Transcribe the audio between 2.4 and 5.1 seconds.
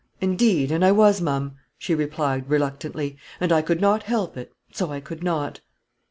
reluctantly, "and I could not help it, so I